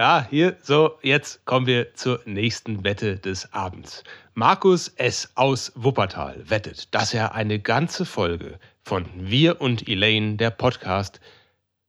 [0.00, 4.02] Ja, hier, so, jetzt kommen wir zur nächsten Wette des Abends.
[4.32, 5.30] Markus S.
[5.34, 11.20] aus Wuppertal wettet, dass er eine ganze Folge von Wir und Elaine, der Podcast,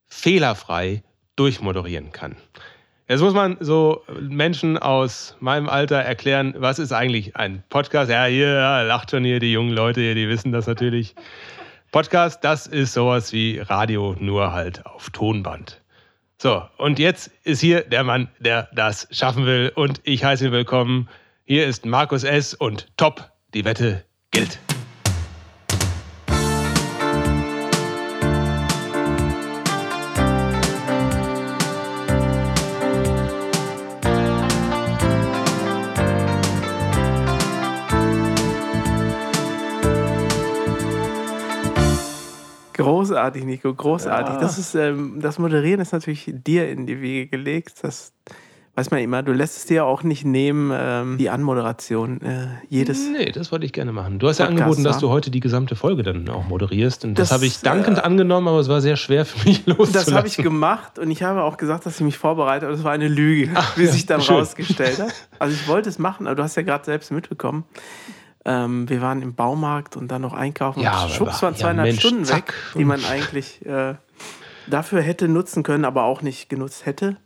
[0.07, 1.03] fehlerfrei
[1.37, 2.35] durchmoderieren kann.
[3.07, 8.11] Jetzt muss man so Menschen aus meinem Alter erklären, was ist eigentlich ein Podcast?
[8.11, 11.15] Ja, hier lacht schon hier die jungen Leute hier, die wissen das natürlich.
[11.93, 15.80] Podcast, das ist sowas wie Radio, nur halt auf Tonband.
[16.41, 19.71] So, und jetzt ist hier der Mann, der das schaffen will.
[19.75, 21.07] Und ich heiße ihn willkommen.
[21.45, 22.55] Hier ist Markus S.
[22.55, 24.57] und top, die Wette gilt.
[43.11, 44.35] Großartig, Nico, großartig.
[44.35, 44.39] Ja.
[44.39, 47.73] Das, ist, ähm, das Moderieren ist natürlich dir in die Wege gelegt.
[47.81, 48.13] Das
[48.75, 49.21] weiß man immer.
[49.21, 53.05] Du lässt es dir auch nicht nehmen, ähm, die Anmoderation äh, jedes.
[53.09, 54.17] Nee, das wollte ich gerne machen.
[54.17, 55.01] Du hast ja Podcast, angeboten, dass ja.
[55.01, 57.03] du heute die gesamte Folge dann auch moderierst.
[57.03, 59.65] Und das, Das, habe ich dankend äh, angenommen, aber es war sehr schwer für mich
[59.65, 59.93] loszulassen.
[59.93, 62.85] Das habe ich gemacht und ich habe auch gesagt, dass ich mich vorbereite, aber das
[62.85, 64.37] war eine Lüge, wie ja, sich dann schön.
[64.37, 65.13] rausgestellt hat.
[65.37, 67.65] Also ich wollte es machen, aber du hast ja gerade selbst mitbekommen.
[68.43, 70.81] Ähm, wir waren im Baumarkt und dann noch einkaufen.
[70.81, 72.47] Ja, schwupps waren ja, zweieinhalb Mensch, Stunden zack.
[72.47, 73.95] weg, die man eigentlich äh,
[74.67, 77.17] dafür hätte nutzen können, aber auch nicht genutzt hätte.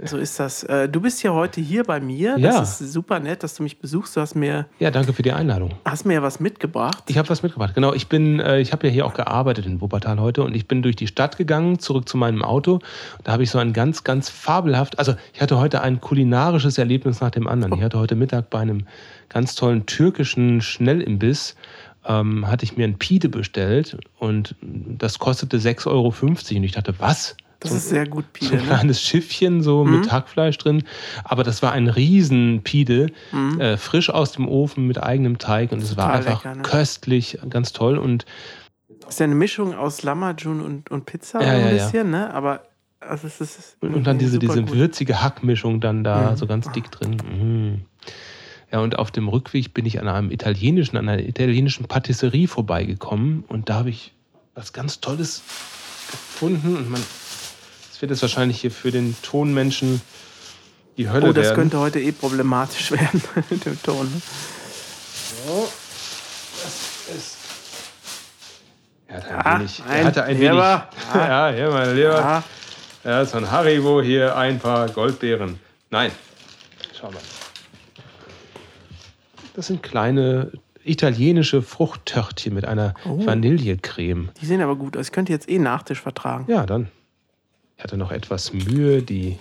[0.00, 0.62] So ist das.
[0.62, 2.38] Äh, du bist ja heute hier bei mir.
[2.38, 2.58] Ja.
[2.58, 4.16] Das ist super nett, dass du mich besuchst.
[4.16, 5.74] Du hast mir, Ja, danke für die Einladung.
[5.84, 7.02] hast mir ja was mitgebracht.
[7.08, 7.74] Ich habe was mitgebracht.
[7.74, 10.68] Genau, ich bin, äh, ich habe ja hier auch gearbeitet in Wuppertal heute und ich
[10.68, 12.78] bin durch die Stadt gegangen, zurück zu meinem Auto.
[13.24, 17.20] Da habe ich so ein ganz, ganz fabelhaft, also ich hatte heute ein kulinarisches Erlebnis
[17.20, 17.74] nach dem anderen.
[17.74, 18.86] Ich hatte heute Mittag bei einem
[19.28, 21.56] ganz tollen türkischen Schnellimbiss
[22.06, 26.14] ähm, hatte ich mir ein Pide bestellt und das kostete 6,50 Euro.
[26.56, 27.36] Und ich dachte, was?
[27.60, 28.52] Das So- ist sehr gut, so Pide.
[28.52, 28.66] ein Ne?
[28.68, 30.84] kleines Schiffchen so mit Hackfleisch drin.
[31.24, 33.08] Aber das war ein Riesenpide,
[33.58, 36.62] äh, frisch aus dem Ofen mit eigenem Teig und es war einfach lecker, ne?
[36.62, 37.98] köstlich, ganz toll.
[37.98, 38.26] Und
[39.08, 41.72] ist ja eine Mischung aus Lamajun und, und Pizza Ja, so ein ja, ja.
[41.84, 42.32] bisschen, ne?
[42.32, 42.62] Aber
[43.00, 44.72] also es ist Und, dann diese, diese gut.
[44.74, 46.36] würzige Hackmischung dann da Mhm.
[46.36, 47.16] so ganz dick drin.
[47.28, 47.80] Mhm.
[48.70, 53.44] Ja, und auf dem Rückweg bin ich an einem italienischen, an einer italienischen Patisserie vorbeigekommen
[53.48, 54.12] und da habe ich
[54.54, 55.42] was ganz Tolles
[56.10, 57.00] gefunden und man,
[57.98, 60.00] das wird jetzt wahrscheinlich hier für den Tonmenschen
[60.96, 61.56] die Hölle Oh, das werden.
[61.56, 64.06] könnte heute eh problematisch werden mit dem Ton.
[64.06, 64.20] ne?
[65.46, 65.68] So,
[66.62, 67.36] das ist.
[69.08, 69.82] Er hatte ein Ah, wenig.
[69.88, 70.50] ein Er hatte ein wenig.
[70.50, 70.88] Leber.
[71.14, 72.24] Ja, hier, mein Lieber.
[72.24, 72.42] Ah,
[73.04, 75.58] Ja, so ein Haribo hier, ein paar Goldbeeren.
[75.90, 76.12] Nein.
[76.98, 77.20] Schau mal.
[79.54, 80.52] Das sind kleine
[80.84, 83.24] italienische Fruchttörtchen mit einer Oh.
[83.26, 84.30] Vanillecreme.
[84.40, 85.06] die sehen aber gut aus.
[85.06, 86.44] Ich könnte jetzt eh Nachtisch vertragen.
[86.48, 86.88] Ja, dann.
[87.78, 89.38] Ich hatte noch etwas Mühe, die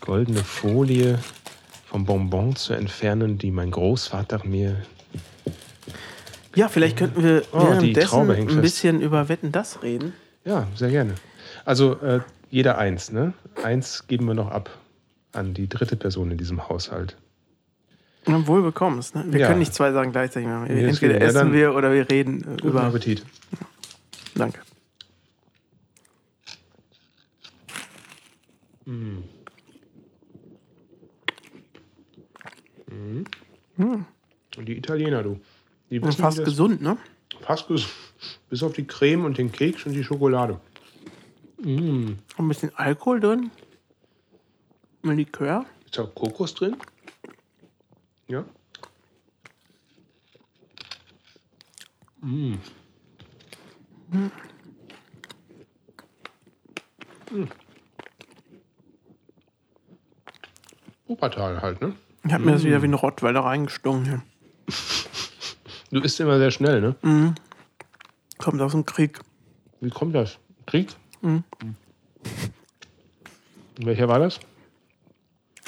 [0.00, 1.18] goldene Folie
[1.84, 4.76] vom Bonbon zu entfernen, die mein Großvater mir.
[6.54, 10.14] Ja, vielleicht könnten wir Oh, währenddessen ein bisschen über Wetten das reden.
[10.46, 11.14] Ja, sehr gerne.
[11.66, 12.20] Also äh,
[12.50, 13.34] jeder eins, ne?
[13.62, 14.70] Eins geben wir noch ab
[15.32, 17.16] an die dritte Person in diesem Haushalt.
[18.26, 19.14] Na, wohl bekommst.
[19.14, 19.24] Ne?
[19.28, 19.46] Wir Ja.
[19.48, 22.84] können nicht zwei Sachen gleichzeitig Entweder ja, essen wir oder wir reden Guten über.
[22.84, 23.24] Appetit.
[24.34, 24.60] Danke.
[34.56, 35.38] Und die Italiener, du.
[35.90, 36.96] Die wissen, Fast gesund, ne?
[37.42, 37.92] Fast gesund.
[38.48, 40.58] Bis auf die Creme und den Keks und die Schokolade.
[41.62, 43.50] Ein bisschen Alkohol drin.
[45.02, 45.66] Ein Likör.
[45.84, 46.76] Ist da Kokos drin?
[48.26, 48.44] Ja.
[52.22, 52.54] Mm.
[61.08, 61.94] Wuppertal halt, ne?
[62.24, 64.22] Ich habe mir das wieder wie ein Rottweiler reingestungen hier.
[65.90, 67.34] Du isst immer sehr schnell, ne?
[68.36, 69.20] Kommt aus dem Krieg.
[69.80, 70.38] Wie kommt das?
[70.66, 70.94] Krieg?
[71.22, 71.44] Mhm.
[73.78, 74.38] Welcher war das?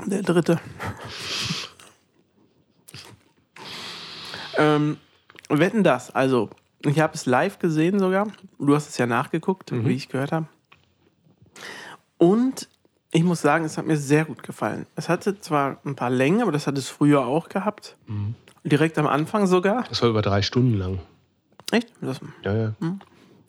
[0.05, 0.61] Der dritte.
[4.59, 4.99] ähm,
[5.49, 6.11] wetten das.
[6.11, 6.51] Also,
[6.85, 8.27] ich habe es live gesehen sogar.
[8.59, 10.47] Du hast es ja nachgeguckt, wie ich gehört habe.
[12.19, 12.69] Und
[13.13, 14.87] ich muss sagen, es hat mir sehr gut gefallen.
[14.95, 17.97] Es hatte zwar ein paar Längen, aber das hat es früher auch gehabt.
[18.65, 19.85] Direkt am Anfang sogar.
[19.89, 21.01] Das war über drei Stunden lang.
[21.73, 21.93] Echt?
[22.01, 22.75] Das, Ja, ja.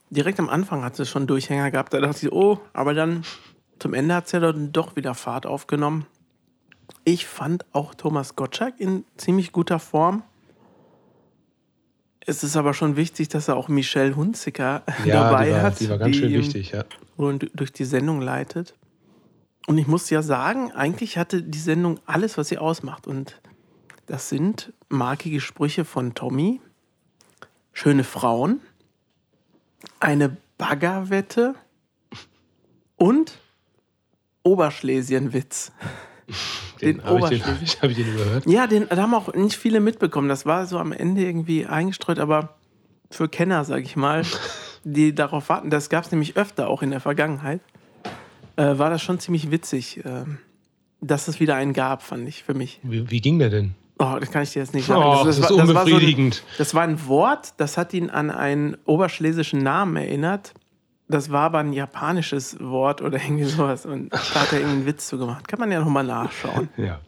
[0.10, 1.94] direkt am Anfang hat es schon Durchhänger gehabt.
[1.94, 3.24] Da dachte ich, oh, aber dann
[3.80, 6.06] zum Ende hat es ja dann doch wieder Fahrt aufgenommen.
[7.04, 10.24] Ich fand auch Thomas Gottschalk in ziemlich guter Form.
[12.26, 15.80] Es ist aber schon wichtig, dass er auch Michelle Hunziker Ja, dabei die war, hat,
[15.80, 16.84] die war ganz schön ihm wichtig, ja.
[17.18, 18.76] und durch die Sendung leitet.
[19.68, 23.08] Und ich muss ja sagen, eigentlich hatte die Sendung alles, was sie ausmacht.
[23.08, 23.42] Und
[24.08, 26.62] das sind markige Sprüche von Tommy,
[27.74, 28.60] schöne Frauen,
[30.00, 31.56] eine Baggerwette
[32.98, 33.40] und
[34.44, 35.72] Oberschlesienwitz.
[36.82, 37.82] Den, Den habe ich, den, Oberschlesien.
[37.82, 38.46] hab ich, den überhört.
[38.48, 40.30] Ja, den da haben auch nicht viele mitbekommen.
[40.30, 42.58] Das war so am Ende irgendwie eingestreut, aber
[43.10, 44.24] für Kenner, sag ich mal,
[44.84, 47.62] die darauf warten, das gab es nämlich öfter auch in der Vergangenheit,
[48.56, 50.38] äh, war das schon ziemlich witzig, ähm,
[51.02, 52.80] dass es wieder einen gab, fand ich für mich.
[52.84, 53.76] Wie, wie ging der denn?
[54.00, 55.02] Oh, das kann ich dir jetzt nicht sagen.
[55.04, 56.44] Oh, das, ist war- war so ein, unbefriedigend.
[56.58, 60.54] das war ein Wort, das hat ihn an einen oberschlesischen Namen erinnert.
[61.08, 63.86] Das war aber ein japanisches Wort oder irgendwie sowas.
[63.86, 65.48] Und da hat er irgendeinen Witz zu gemacht.
[65.48, 66.70] Kann man ja nochmal nachschauen.
[66.78, 67.00] ja.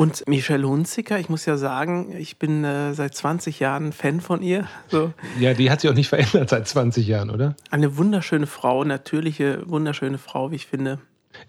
[0.00, 4.40] Und Michelle Hunziker, ich muss ja sagen, ich bin äh, seit 20 Jahren Fan von
[4.40, 4.66] ihr.
[4.88, 7.54] So ja, die hat sich auch nicht verändert seit 20 Jahren, oder?
[7.70, 11.00] eine wunderschöne Frau, natürliche, wunderschöne Frau, wie ich finde.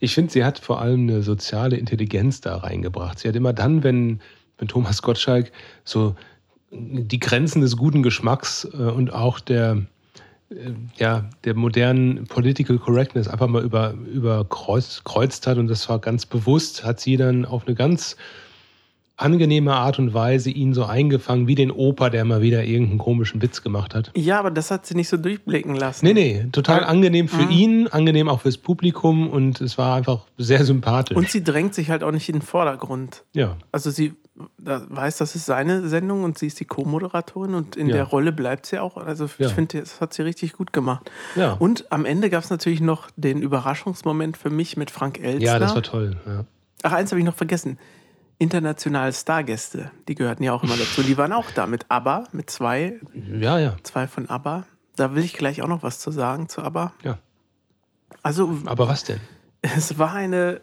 [0.02, 3.20] Ich finde, sie hat vor allem eine soziale Intelligenz da reingebracht.
[3.20, 4.20] Sie hat immer dann, wenn,
[4.58, 5.54] wenn Thomas Gottschalk
[5.86, 6.18] so
[6.72, 9.84] die Grenzen des guten Geschmacks äh, und auch der,
[10.98, 16.26] ja, der modernen Political Correctness einfach mal über, überkreuzt kreuzt hat und das war ganz
[16.26, 18.18] bewusst, hat sie dann auf eine ganz
[19.18, 23.40] angenehme Art und Weise ihn so eingefangen, wie den Opa, der mal wieder irgendeinen komischen
[23.42, 24.12] Witz gemacht hat.
[24.16, 26.06] Ja, aber das hat sie nicht so durchblicken lassen.
[26.08, 27.52] Nee, nee, total angenehm für Mhm.
[27.52, 31.16] ihn, angenehm auch fürs Publikum und es war einfach sehr sympathisch.
[31.16, 33.24] Und sie drängt sich halt auch nicht in den Vordergrund.
[33.34, 34.14] ja, Also sie
[34.58, 37.96] weiß, das ist seine Sendung und sie ist die Co-Moderatorin und in Ja.
[37.96, 38.98] der Rolle bleibt sie auch.
[38.98, 39.48] Also Ja.
[39.48, 41.10] ich finde, das hat sie richtig gut gemacht.
[41.36, 41.54] ja.
[41.54, 45.46] Und am Ende gab es natürlich noch den Überraschungsmoment für mich mit Frank Elstner.
[45.54, 46.18] ja, das war toll.
[46.26, 46.46] Ja.
[46.84, 47.78] Ach, eins habe ich noch vergessen.
[48.40, 51.04] Internationale Stargäste, die gehörten ja auch immer dazu.
[51.04, 54.66] Die waren auch da mit ABBA, mit zwei, ja, ja, zwei von ABBA.
[54.96, 56.94] Da will ich gleich auch noch was zu sagen zu ABBA.
[57.04, 57.20] ja.
[58.24, 59.20] Also Aber was denn?
[59.62, 60.62] es war eine,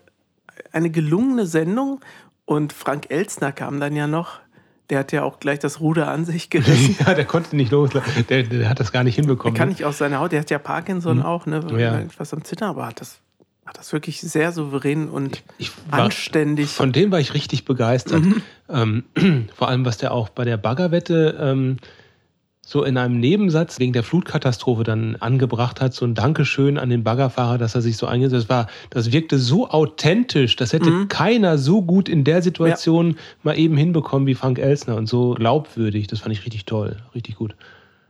[0.73, 2.01] eine gelungene Sendung
[2.49, 4.41] und Frank Elstner kam dann ja noch.
[4.89, 6.97] Der hat ja auch gleich das Ruder an sich gerissen.
[7.07, 7.91] ja, der konnte nicht los.
[8.31, 9.55] Der, der hat das gar nicht Der hinbekommen.
[9.55, 9.75] kann ne?
[9.75, 10.33] nicht aus seiner Haut.
[10.33, 11.61] Der hat ja Parkinson auch, ne?
[11.77, 11.99] Ja.
[11.99, 13.19] Etwas am Zittern, aber hat das,
[13.67, 16.71] hat das wirklich sehr souverän und Ich war, anständig.
[16.71, 18.25] von dem war ich richtig begeistert.
[18.25, 18.43] Mhm.
[18.71, 21.77] Ähm, vor allem, was der auch bei der Baggerwette ähm,
[22.71, 27.03] so in einem Nebensatz wegen der Flutkatastrophe dann angebracht hat, so ein Dankeschön an den
[27.03, 28.51] Baggerfahrer, dass er sich so eingesetzt hat.
[28.51, 31.09] Das, war, das wirkte so authentisch, das hätte Mhm.
[31.09, 36.09] keiner so gut in der Situation mal eben hinbekommen wie Frank Elsner und so glaubwürdig.
[36.09, 37.57] Das fand ich richtig toll, richtig gut.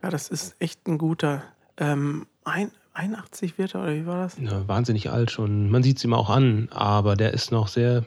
[0.03, 1.45] Ja, das ist echt ein guter.
[1.77, 4.39] Ähm, ein, 81 wird er, oder wie war das?
[4.43, 5.71] Ja, wahnsinnig alt schon.
[5.71, 8.03] Man sieht es ihm auch an, aber der ist noch sehr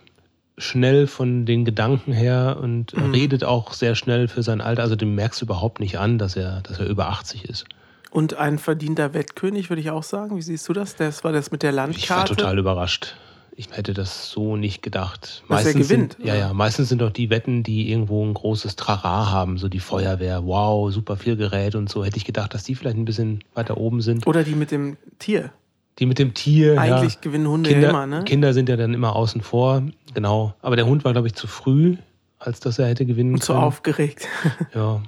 [0.61, 3.11] schnell von den Gedanken her und Mhm.
[3.11, 4.83] redet auch sehr schnell für sein Alter.
[4.83, 7.65] Also dem merkst du überhaupt nicht an, dass er, dass er über 80 ist.
[8.11, 10.35] Und ein verdienter Wettkönig, würde ich auch sagen.
[10.37, 10.95] Wie siehst du das?
[10.95, 12.35] Das war das mit der Ich war Landkarte.
[12.35, 13.15] total überrascht.
[13.55, 15.43] Ich hätte das so nicht gedacht.
[15.49, 18.75] Dass er gewinnt, Sind, ja, ja, meistens sind doch die Wetten, die irgendwo ein großes
[18.77, 22.03] Trara haben, so die Feuerwehr, wow, super viel Gerät und so.
[22.03, 24.25] Hätte ich gedacht, dass die vielleicht ein bisschen weiter oben sind.
[24.25, 25.51] Oder die mit dem Tier.
[26.01, 26.81] Die mit dem Tier.
[26.81, 27.19] Eigentlich ja.
[27.21, 28.23] gewinnen Hunde Kinder, ja immer, ne?
[28.23, 29.83] Kinder sind ja dann immer außen vor,
[30.15, 30.55] genau.
[30.61, 31.95] Aber der Hund war, glaube ich, zu früh,
[32.39, 33.59] als dass er hätte gewinnen Und können.
[33.59, 34.27] aufgeregt.
[34.73, 35.03] Ja.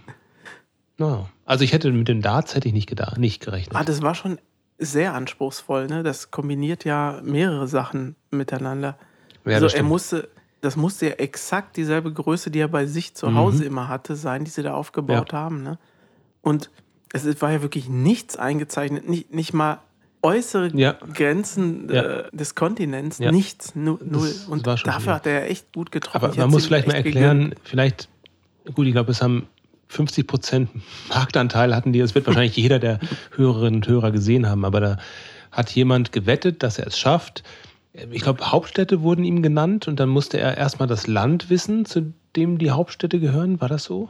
[1.00, 1.28] Naja.
[1.46, 3.76] Also ich hätte mit den Darts hätte ich nicht gedacht, nicht gerechnet.
[3.76, 4.38] ah, das war schon
[4.78, 6.04] sehr anspruchsvoll, ne?
[6.04, 8.96] Das kombiniert ja mehrere Sachen miteinander.
[9.46, 10.30] ja, also das er musste,
[10.62, 13.36] das musste ja exakt dieselbe Größe, die er bei sich zu Mhm.
[13.36, 15.64] Hause immer hatte, sein, die sie da aufgebaut haben.
[15.64, 15.80] Ne?
[16.42, 16.70] Und
[17.12, 19.80] es war ja wirklich nichts eingezeichnet, nicht, nicht mal
[20.24, 20.96] äußere Ja.
[21.14, 24.34] Grenzen äh, des Kontinents, nichts, nu, null.
[24.50, 25.12] Und dafür viel.
[25.14, 26.18] hat er ja echt gut getroffen.
[26.24, 27.60] Aber Ich man muss vielleicht mal erklären, gegönnt.
[27.64, 28.10] vielleicht,
[28.74, 29.48] gut, ich glaube, es haben
[29.90, 30.70] 50 Prozent
[31.10, 32.00] Marktanteil hatten die.
[32.00, 33.00] Das wird wahrscheinlich jeder der
[33.36, 34.66] Hörerinnen und Hörer gesehen haben.
[34.66, 34.98] Aber da
[35.52, 37.44] hat jemand gewettet, dass er es schafft.
[38.12, 42.12] Ich glaube, Hauptstädte wurden ihm genannt und dann musste er erstmal das Land wissen, zu
[42.36, 43.62] dem die Hauptstädte gehören.
[43.62, 44.10] War das so?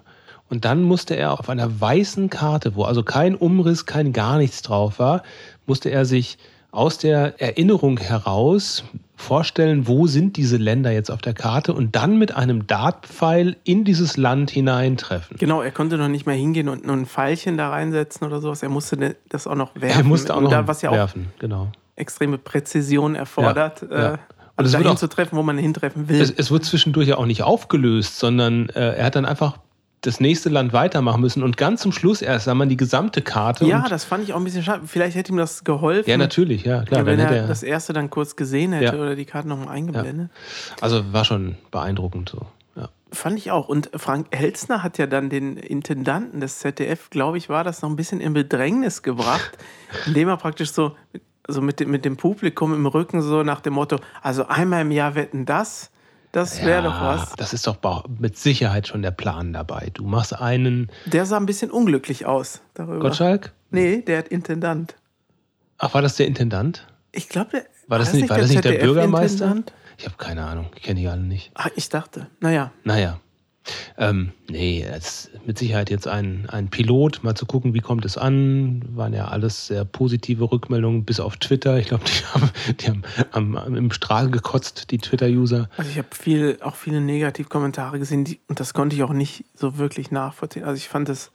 [0.53, 4.61] Und dann musste er auf einer weißen Karte, wo also kein Umriss, kein gar nichts
[4.61, 5.23] drauf war,
[5.65, 6.37] musste er sich
[6.69, 8.83] aus der Erinnerung heraus
[9.15, 13.83] vorstellen, wo sind diese Länder jetzt auf der Karte und dann mit einem Dartpfeil in
[13.83, 15.37] dieses Land hineintreffen.
[15.37, 18.61] Genau, er konnte noch nicht mehr hingehen und nur ein Pfeilchen da reinsetzen oder sowas.
[18.61, 20.01] Er musste ne- das auch noch werfen.
[20.01, 21.71] Er musste auch Und noch da, was ja auch werfen, genau.
[21.95, 24.13] extreme Präzision erfordert, Ja, ja.
[24.13, 24.17] äh,
[24.57, 26.21] Und es dahin auch- zu treffen, wo man hintreffen will.
[26.21, 29.57] Es, es wird zwischendurch ja auch nicht aufgelöst, sondern äh, er hat dann einfach
[30.03, 33.65] das nächste Land weitermachen müssen und ganz zum Schluss erst sah man die gesamte Karte.
[33.65, 34.83] ja, das fand ich auch ein bisschen schade.
[34.85, 36.09] Vielleicht hätte ihm das geholfen.
[36.09, 37.01] ja natürlich, ja klar.
[37.01, 39.01] Ja, wenn er, er, das erste dann kurz gesehen hätte Ja.
[39.01, 40.29] oder die Karte nochmal eingeblendet.
[40.81, 42.45] also war schon beeindruckend so.
[42.75, 42.89] Ja.
[43.11, 43.69] Fand ich auch.
[43.69, 47.89] Und Frank Elstner hat ja dann den Intendanten des ZDF, glaube ich, war das noch
[47.89, 49.57] ein bisschen in Bedrängnis gebracht,
[50.05, 50.95] indem er praktisch so
[51.47, 54.91] so mit dem, mit dem Publikum im Rücken, so nach dem Motto, also einmal im
[54.91, 55.91] Jahr wetten das,
[56.33, 57.31] das wäre Ja, doch was.
[57.37, 57.77] Das ist doch
[58.19, 59.89] mit Sicherheit schon der Plan dabei.
[59.93, 62.99] Du machst einen Der sah ein bisschen unglücklich aus darüber.
[62.99, 63.53] Gottschalk.
[63.71, 64.95] Nee, der Intendant.
[65.77, 66.85] Ach, war das der Intendant?
[67.13, 68.93] Ich glaube, der War das nicht- war das nicht der ZDF-Intendant?
[68.95, 69.55] Bürgermeister?
[69.97, 70.67] Ich habe keine Ahnung.
[70.75, 71.51] Ich kenne die alle nicht.
[71.55, 72.27] Ah, ich dachte.
[72.39, 72.71] Naja.
[72.83, 73.19] Naja.
[73.97, 78.05] Ähm, nee, es ist mit Sicherheit jetzt ein, ein Pilot, mal zu gucken, wie kommt
[78.05, 78.83] es an.
[78.95, 81.77] Waren ja alles sehr positive Rückmeldungen, bis auf Twitter.
[81.77, 85.69] Ich glaube, die haben, die haben am, am, im Strahl gekotzt, die Twitter-User.
[85.77, 89.45] Also ich habe viel, auch viele Negativkommentare gesehen die, und das konnte ich auch nicht
[89.55, 90.63] so wirklich nachvollziehen.
[90.63, 91.31] Also ich fand es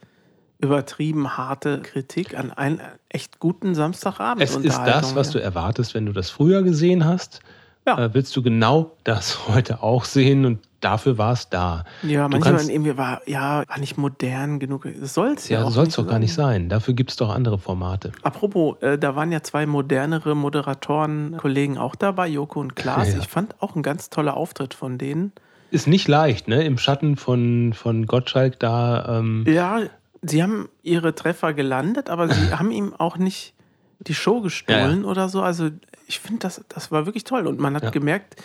[0.59, 4.43] übertrieben harte Kritik an einen echt guten Samstagabend.
[4.43, 7.39] Es ist das, was du erwartest, wenn du das früher gesehen hast.
[7.87, 7.97] Ja.
[7.97, 11.83] Äh, willst du genau das heute auch sehen und dafür war es da.
[12.03, 14.87] Ja, Du manchmal kannst- irgendwie war, ja, war nicht modern genug.
[14.99, 16.63] Das soll es ja, Ja, auch soll es doch so gar nicht sein.
[16.63, 16.69] sein.
[16.69, 18.11] Dafür gibt es doch andere Formate.
[18.23, 23.13] Apropos, äh, da waren ja zwei modernere Moderatoren, Kollegen auch dabei, Joko und Klaas.
[23.13, 23.19] Ja.
[23.19, 25.31] Ich fand auch ein ganz toller Auftritt von denen.
[25.71, 26.63] Ist nicht leicht, ne?
[26.63, 29.19] Im Schatten von, von Gottschalk da.
[29.19, 29.81] Ähm, Ja,
[30.21, 33.53] sie haben ihre Treffer gelandet, aber sie haben ihm auch nicht
[33.99, 35.41] die Show gestohlen oder so.
[35.41, 35.69] Also
[36.07, 37.45] ich finde, das, das war wirklich toll.
[37.47, 37.89] Und man hat Ja.
[37.91, 38.35] gemerkt,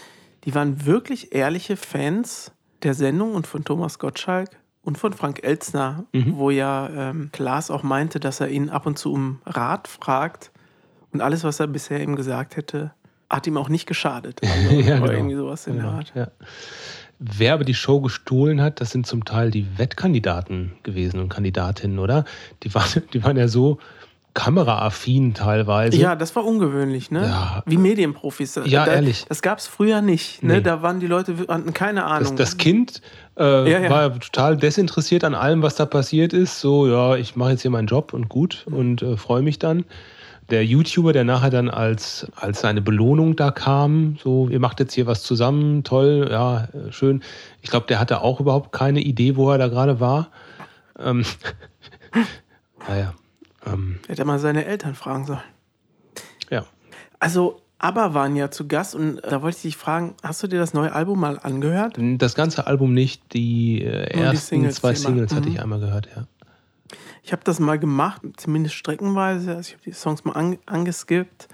[0.44, 4.50] die waren wirklich ehrliche Fans der Sendung und von Thomas Gottschalk
[4.82, 6.36] und von Frank Elzner, Mhm.
[6.36, 10.50] wo ja ähm, Klaas auch meinte, dass er ihn ab und zu um Rat fragt.
[11.12, 12.92] Und alles, was er bisher ihm gesagt hätte,
[13.30, 14.40] hat ihm auch nicht geschadet.
[14.44, 15.12] Also, Ja, oder genau.
[15.12, 16.12] irgendwie sowas in der Genau, Art.
[16.14, 16.28] ja.
[17.20, 21.98] Wer aber die Show gestohlen hat, das sind zum Teil die Wettkandidaten gewesen und Kandidatinnen,
[22.00, 22.24] oder?
[22.64, 23.78] Die waren, die waren ja so
[24.34, 25.96] kameraaffin teilweise.
[25.96, 27.22] Ja, das war ungewöhnlich, ne?
[27.22, 27.62] Ja.
[27.66, 28.60] Wie Medienprofis.
[28.64, 29.24] Ja, da, ehrlich.
[29.28, 30.42] Das gab es früher nicht.
[30.42, 30.54] Ne?
[30.54, 30.60] Nee.
[30.60, 32.36] Da waren die Leute, hatten keine Ahnung.
[32.36, 33.00] Das, das Kind
[33.38, 33.90] äh, Ja, ja.
[33.90, 36.60] war total desinteressiert an allem, was da passiert ist.
[36.60, 39.84] So, ja, ich mache jetzt hier meinen Job und gut und äh, freue mich dann.
[40.50, 44.92] Der YouTuber, der nachher dann als, als seine Belohnung da kam, so, ihr macht jetzt
[44.92, 47.22] hier was zusammen, toll, ja, schön.
[47.62, 50.28] Ich glaube, der hatte auch überhaupt keine Idee, wo er da gerade war.
[50.98, 51.24] Ähm,
[52.88, 53.14] naja.
[53.66, 55.42] Ähm, Hätte mal seine Eltern fragen sollen.
[56.50, 56.64] ja.
[57.18, 60.58] Also, aber waren ja zu Gast und da wollte ich dich fragen, hast du dir
[60.58, 61.96] das neue Album mal angehört?
[61.98, 65.54] Das ganze Album nicht, die äh, die ersten Singles, zwei die immer- Singles hatte Mhm.
[65.54, 66.26] ich einmal gehört, ja.
[67.22, 69.56] Ich habe das mal gemacht, zumindest streckenweise.
[69.56, 71.48] Also ich habe die Songs mal an, angeskippt.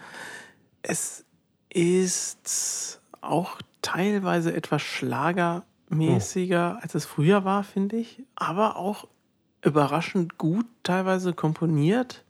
[0.83, 1.25] Es
[1.73, 8.23] ist auch teilweise etwas schlagermäßiger, als es früher war, finde ich.
[8.35, 9.07] Aber auch
[9.63, 12.25] überraschend gut teilweise komponiert.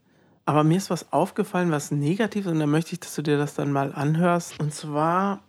[0.45, 3.37] Aber mir ist was aufgefallen, was negativ ist, und da möchte ich, dass du dir
[3.37, 4.59] das dann mal anhörst.
[4.59, 5.39] Und zwar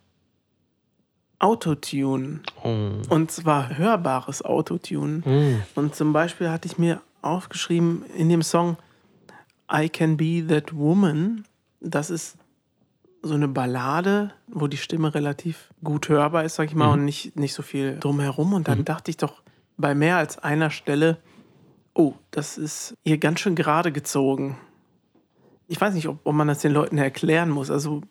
[1.38, 2.40] Autotune.
[2.62, 2.90] Oh.
[3.08, 5.24] Und zwar hörbares Autotune.
[5.24, 5.62] Hm.
[5.74, 8.76] Und zum Beispiel hatte ich mir aufgeschrieben in dem Song
[9.72, 11.44] I Can Be That Woman.
[11.80, 12.36] Das ist
[13.22, 16.92] so eine Ballade, wo die Stimme relativ gut hörbar ist, sag ich mal, Mhm.
[16.92, 18.52] und nicht, nicht so viel drumherum.
[18.52, 19.42] Und dann dachte ich doch
[19.76, 21.18] bei mehr als einer Stelle,
[21.94, 24.56] oh, das ist hier ganz schön gerade gezogen.
[25.68, 27.70] Ich weiß nicht, ob, ob man das den Leuten erklären muss.
[27.70, 28.02] Also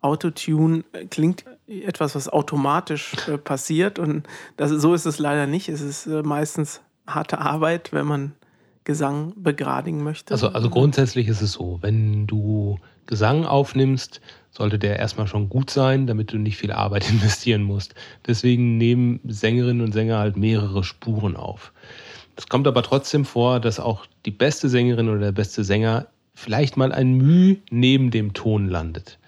[0.00, 4.26] Autotune äh, klingt etwas, was automatisch äh, passiert und
[4.56, 5.68] das, so ist es leider nicht.
[5.68, 8.32] Es ist äh, meistens harte Arbeit, wenn man
[8.84, 10.32] Gesang begradigen möchte.
[10.32, 15.70] Also, also grundsätzlich ist es so, wenn du Gesang aufnimmst, sollte der erstmal schon gut
[15.70, 17.94] sein, damit du nicht viel Arbeit investieren musst.
[18.26, 21.72] Deswegen nehmen Sängerinnen und Sänger halt mehrere Spuren auf.
[22.36, 26.76] Es kommt aber trotzdem vor, dass auch die beste Sängerin oder der beste Sänger vielleicht
[26.76, 29.18] mal ein Müh neben dem Ton landet.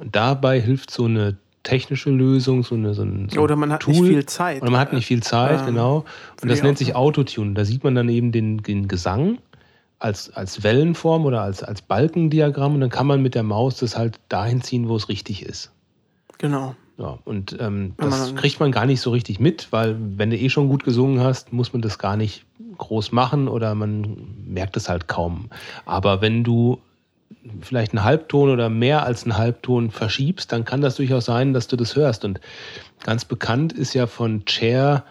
[0.00, 3.80] Und dabei hilft so eine technische Lösung, so, eine, so ein, so Oder man hat
[3.80, 3.92] Tool.
[3.92, 4.62] nicht viel Zeit.
[4.62, 6.04] Oder man hat nicht viel Zeit, Ähm, genau.
[6.40, 6.94] Und das nennt sich.
[6.94, 7.52] Autotune.
[7.52, 9.38] Da sieht man dann eben den, den Gesang
[9.98, 13.96] als, als Wellenform oder als, als Balkendiagramm und dann kann man mit der Maus das
[13.96, 15.70] halt dahin ziehen, wo es richtig ist.
[16.38, 16.74] Genau.
[16.98, 20.50] Ja, und ähm, das kriegt man gar nicht so richtig mit, weil wenn du eh
[20.50, 22.44] schon gut gesungen hast, muss man das gar nicht
[22.76, 25.48] groß machen oder man merkt es halt kaum.
[25.86, 26.80] Aber wenn du
[27.60, 31.68] vielleicht einen Halbton oder mehr als einen Halbton verschiebst, dann kann das durchaus sein, dass
[31.68, 32.24] du das hörst.
[32.24, 32.40] Und
[33.04, 35.04] ganz bekannt ist ja von Cher,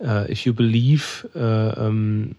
[0.00, 2.36] äh, If You Believe, äh, ähm,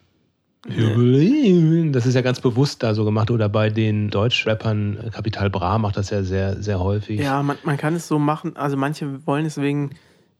[0.67, 3.29] Das ist ja ganz bewusst da so gemacht.
[3.29, 7.19] Oder bei den Deutschrappern, äh, Capital Bra macht das ja sehr, sehr häufig.
[7.19, 8.55] Ja, man, man kann es so machen.
[8.57, 9.91] Also manche wollen es wegen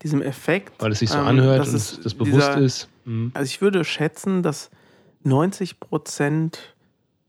[0.01, 0.81] diesem Effekt.
[0.81, 2.89] Weil es sich so ähm, anhört dass und es das bewusst dieser- ist.
[3.05, 3.31] Mhm.
[3.35, 4.71] Also ich würde schätzen, dass
[5.23, 6.75] 90 Prozent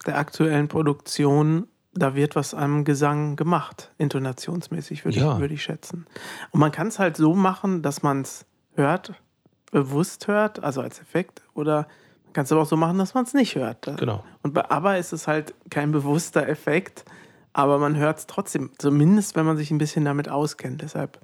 [0.07, 5.35] der aktuellen Produktion, da wird was am Gesang gemacht, intonationsmäßig, würde, Ja.
[5.35, 6.07] ich, würde ich schätzen.
[6.51, 9.13] Und man kann es halt so machen, dass man es hört,
[9.71, 11.87] bewusst hört, also als Effekt, oder
[12.27, 13.87] man kann es aber auch so machen, dass man es nicht hört.
[13.99, 14.23] Genau.
[14.43, 17.05] Und bei ABBA ist es halt kein bewusster Effekt,
[17.55, 20.83] aber man hört es trotzdem, zumindest wenn man sich ein bisschen damit auskennt.
[20.83, 21.19] Deshalb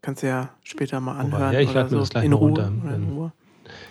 [0.00, 1.52] kannst du ja später mal anhören.
[1.52, 2.00] ja, ich oder lade mir so.
[2.00, 2.62] das gleich in mal Ruhe, runter.
[2.84, 3.32] Dann-.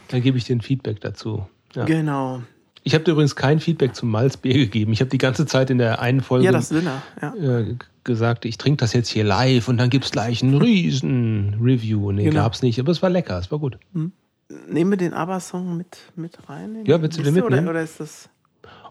[0.07, 1.45] Dann gebe ich dir ein Feedback dazu.
[1.75, 1.85] Ja.
[1.85, 2.41] Genau.
[2.83, 4.93] Ich habe dir übrigens kein Feedback zum Malzbier gegeben.
[4.93, 7.01] Ich habe die ganze Zeit in der einen Folge Ja, das Sinner.
[7.21, 7.35] Ja.
[7.35, 7.75] äh,
[8.05, 12.11] gesagt, ich trinke das jetzt hier live und dann gibt es gleich ein riesen Review.
[12.13, 12.43] Nee, Genau.
[12.43, 13.77] gab's nicht, aber es war lecker, es war gut.
[14.49, 16.75] Nehmen wir den ABBA-Song mit, mit rein?
[16.75, 17.63] in Ja, willst du den mitnehmen?
[17.63, 18.29] Oder, oder ist das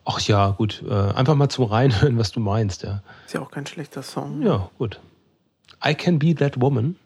[0.08, 0.84] Ach ja, gut.
[0.88, 2.84] Äh, einfach mal zum Reinhören, was du meinst.
[2.84, 3.02] Ja.
[3.26, 4.40] ist ja auch kein schlechter Song?
[4.42, 5.00] ja, gut.
[5.84, 6.96] I Can Be That Woman.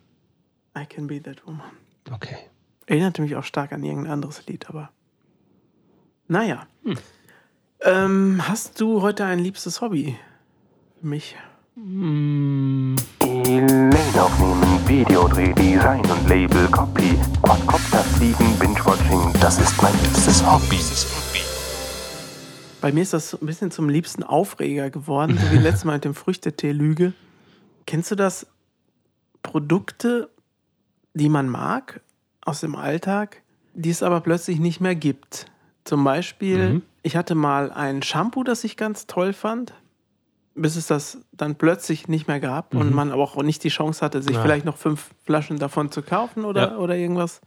[0.78, 1.71] I Can Be That Woman.
[2.12, 2.37] Okay.
[2.87, 4.90] Erinnerte mich auch stark an irgendein anderes Lied, aber.
[6.28, 6.66] Naja.
[6.85, 6.99] Hm.
[7.83, 10.16] Ähm, hast du heute ein liebstes Hobby?
[11.00, 11.37] Für mich.
[11.77, 20.45] Mm, Elaine aufnehmen, Videodreh, Design und Label, Copy, Quadcopter fliegen, Binge-Watching, das ist mein liebstes
[20.45, 20.79] Hobby.
[22.81, 26.05] Bei mir ist das ein bisschen zum liebsten Aufreger geworden, so wie letztes Mal mit
[26.05, 27.12] dem Früchtetee-Lüge.
[27.87, 28.47] Kennst du das?
[29.43, 30.29] Produkte,
[31.15, 32.00] die man mag
[32.45, 33.43] aus dem Alltag,
[33.75, 35.47] die es aber plötzlich nicht mehr gibt.
[35.85, 36.83] Zum Beispiel, Mhm.
[37.03, 39.73] ich hatte mal ein Shampoo, das ich ganz toll fand,
[40.54, 44.04] bis es das dann plötzlich nicht mehr gab und man aber auch nicht die Chance
[44.04, 44.42] hatte, sich Ja.
[44.42, 46.76] vielleicht noch fünf Flaschen davon zu kaufen oder, Ja.
[46.78, 47.40] oder irgendwas.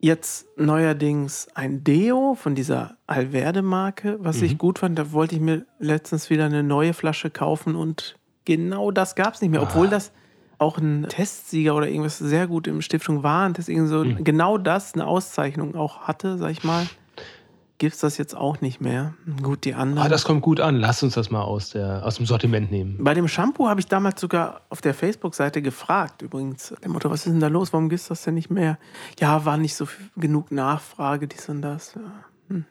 [0.00, 4.96] Jetzt neuerdings ein Deo von dieser Alverde-Marke, was ich gut fand.
[4.96, 9.40] Da wollte ich mir letztens wieder eine neue Flasche kaufen und genau das gab es
[9.40, 9.60] nicht mehr.
[9.62, 10.12] Obwohl das
[10.58, 15.04] auch ein Testsieger oder irgendwas sehr gut im Stiftung Warentest, irgendwie so genau das, eine
[15.06, 16.86] Auszeichnung auch hatte, sag ich mal,
[17.78, 19.14] gibt es das jetzt auch nicht mehr.
[19.42, 20.06] Gut, die anderen.
[20.06, 20.76] ah, das kommt gut an.
[20.76, 22.96] Lass uns das mal aus, der, aus dem Sortiment nehmen.
[23.02, 27.26] Bei dem Shampoo habe ich damals sogar auf der Facebook-Seite gefragt, übrigens, dem Motto, was
[27.26, 27.72] ist denn da los?
[27.72, 28.78] Warum gibt es das denn nicht mehr?
[29.20, 31.94] Ja, war nicht so viel, genug Nachfrage, dies und das.
[31.94, 32.00] Ja.
[32.48, 32.64] Hm.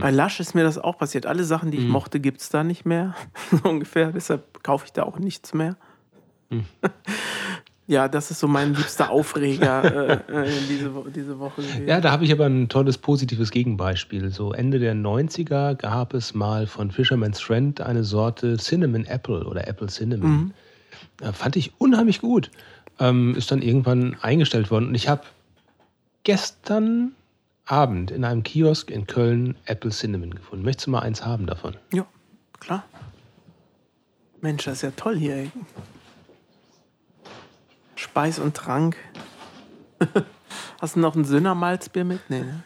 [0.00, 1.26] Bei Lush ist mir das auch passiert.
[1.26, 3.14] Alle Sachen, die ich mochte, gibt es da nicht mehr.
[3.50, 4.10] so ungefähr.
[4.12, 5.76] Deshalb kaufe ich da auch nichts mehr.
[7.86, 9.84] ja, das ist so mein liebster Aufreger
[10.28, 11.86] äh, äh, diese, diese Woche gewesen.
[11.86, 14.30] Ja, da habe ich aber ein tolles positives Gegenbeispiel.
[14.30, 19.68] So Ende der 90er gab es mal von Fisherman's Friend eine Sorte Cinnamon Apple oder
[19.68, 20.54] Apple Cinnamon.
[21.20, 22.50] Äh, fand ich unheimlich gut.
[22.98, 24.88] Ähm, ist dann irgendwann eingestellt worden.
[24.88, 25.22] Und ich habe
[26.22, 27.12] gestern
[27.66, 30.64] Abend in einem Kiosk in Köln Apple Cinnamon gefunden.
[30.64, 31.76] Möchtest du mal eins haben davon?
[31.92, 32.06] Ja,
[32.60, 32.84] klar.
[34.40, 35.36] Mensch, das ist ja toll hier.
[35.36, 35.50] Ey.
[38.14, 38.96] Speis und Trank.
[40.80, 42.20] Hast du noch ein Sünnermalzbier mit?
[42.28, 42.62] Nee, ne?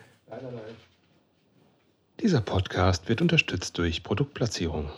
[2.20, 4.90] Dieser Podcast wird unterstützt durch Produktplatzierung.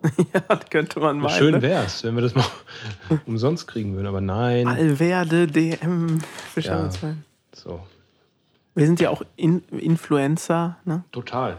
[0.32, 1.36] Ja, das könnte man meinen.
[1.36, 1.62] Schön ne?
[1.62, 2.46] wär's, wenn wir das mal
[3.26, 4.68] umsonst kriegen würden, aber nein.
[4.68, 7.14] Alverde, DM, Fischer Ja.
[7.52, 7.84] So,
[8.76, 10.76] Wir sind ja auch In Influencer.
[10.84, 11.02] Ne?
[11.10, 11.56] total.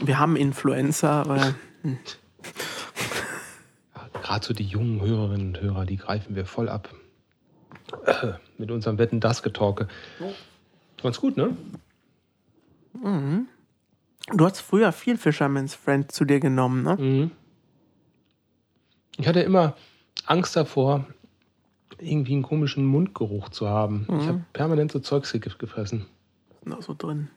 [0.00, 1.54] Wir haben Influencer, aber
[4.26, 6.92] Gerade so die jungen Hörerinnen und Hörer, die greifen wir voll ab.
[8.58, 9.86] Mit unserem Wetten das Getalke.
[11.02, 11.56] Ganz gut, ne?
[13.02, 16.96] du hast früher viel Fisherman's Friend zu dir genommen, ne?
[16.96, 17.30] Mhm.
[19.18, 19.76] Ich hatte immer
[20.24, 21.04] Angst davor,
[21.98, 24.06] irgendwie einen komischen Mundgeruch zu haben.
[24.20, 26.06] Ich habe permanent so Zeugs ge- gefressen.
[26.64, 27.28] Da so drin.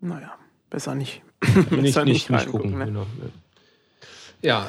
[0.00, 0.32] Naja,
[0.68, 1.22] besser nicht.
[1.42, 2.78] Nicht, Besser nicht, nicht reingucken, gucken.
[2.78, 2.84] ne?
[2.86, 3.02] Genau.
[3.02, 3.30] Ja,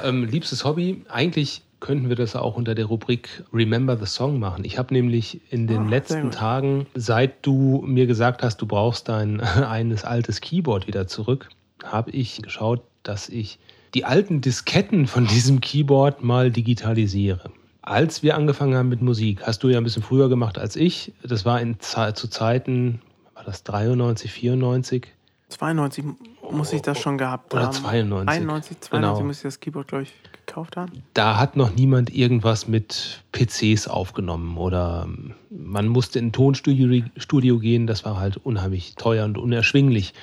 [0.03, 1.03] ähm, liebstes Hobby.
[1.10, 4.63] Eigentlich könnten wir das auch unter der Rubrik Remember the Song machen.
[4.63, 6.31] Ich habe nämlich in den sehr letzten.
[6.31, 11.49] Tagen, seit du mir gesagt hast, du brauchst dein eines altes Keyboard wieder zurück,
[11.84, 13.60] habe ich geschaut, dass ich
[13.93, 17.51] die alten Disketten von diesem Keyboard mal digitalisiere.
[17.81, 21.13] Als wir angefangen haben mit Musik, hast du ja ein bisschen früher gemacht als ich.
[21.23, 23.01] Das war in, zu Zeiten,
[23.34, 25.07] war das 93, 94?
[25.49, 26.05] 92
[26.52, 27.74] muss ich das schon gehabt Oder haben.
[27.74, 28.30] 92.
[28.30, 29.22] 91, 92 Genau.
[29.28, 30.14] muss ich das Keyboard, glaube ich,
[30.46, 30.92] gekauft haben.
[31.14, 37.04] da hat noch niemand irgendwas mit PCs aufgenommen oder ähm, man musste in ein Tonstudio
[37.18, 40.14] Studio gehen, das war halt unheimlich teuer und unerschwinglich.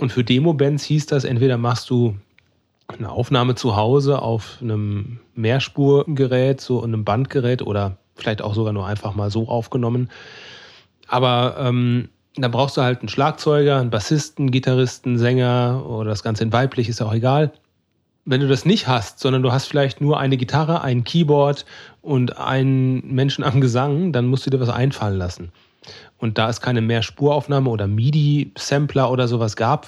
[0.00, 2.16] Und für Demo-Bands hieß das, entweder machst du
[2.88, 8.86] eine Aufnahme zu Hause auf einem Mehrspurgerät, so einem Bandgerät oder vielleicht auch sogar nur
[8.86, 10.10] einfach mal so aufgenommen.
[11.08, 16.42] Aber ähm, dann brauchst du halt einen Schlagzeuger, einen Bassisten, Gitarristen, Sänger oder das Ganze
[16.42, 17.52] in weiblich, ist auch egal
[18.24, 21.66] wenn du das nicht hast, sondern du hast vielleicht nur eine Gitarre, ein Keyboard
[22.00, 25.52] und einen Menschen am Gesang, dann musst du dir was einfallen lassen.
[26.18, 29.86] Und da es keine Mehrspuraufnahme oder MIDI-Sampler oder sowas gab,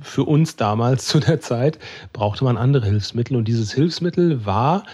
[0.00, 1.78] für uns damals zu der Zeit,
[2.12, 3.36] brauchte man andere Hilfsmittel.
[3.36, 4.84] Und dieses Hilfsmittel war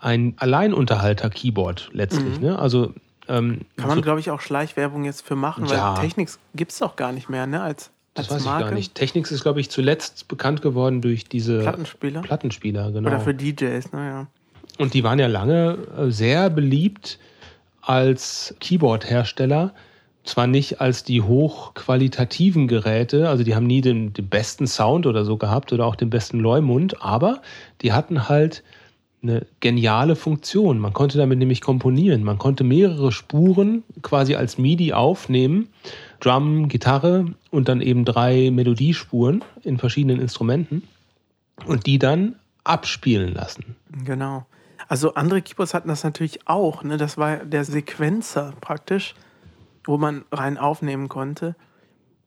[0.00, 2.40] ein Alleinunterhalter-Keyboard letztlich.
[2.40, 2.58] Ne?
[2.58, 2.92] Also
[3.28, 5.94] ähm, Kann man, so- glaube ich, auch Schleichwerbung jetzt für machen, weil Ja.
[5.94, 7.62] Technik gibt es doch gar nicht mehr, ne?
[7.62, 8.74] Als Das Als weiß ich gar Marke?
[8.76, 8.94] nicht.
[8.94, 12.20] Technics ist, glaube ich, zuletzt bekannt geworden durch diese Plattenspieler?
[12.22, 13.08] Plattenspieler, genau.
[13.08, 14.26] Oder für DJs, naja.
[14.78, 17.18] Und die waren ja lange äh, sehr beliebt
[17.82, 19.72] als Keyboard-Hersteller.
[20.24, 25.24] Zwar nicht als die hochqualitativen Geräte, also die haben nie den, den besten Sound oder
[25.24, 27.42] so gehabt oder auch den besten Leumund, aber
[27.82, 28.62] die hatten halt
[29.24, 30.78] eine geniale Funktion.
[30.78, 32.22] Man konnte damit nämlich komponieren.
[32.22, 35.68] Man konnte mehrere Spuren quasi als MIDI aufnehmen.
[36.20, 40.82] Drum, Gitarre und dann eben drei Melodiespuren in verschiedenen Instrumenten
[41.66, 43.76] und die dann abspielen lassen.
[44.04, 44.46] Genau.
[44.88, 46.82] Also andere Keyboards hatten das natürlich auch.
[46.82, 46.96] Ne?
[46.96, 49.14] Das war der Sequenzer praktisch,
[49.84, 51.56] wo man rein aufnehmen konnte.